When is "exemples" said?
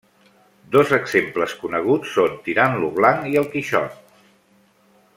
0.97-1.53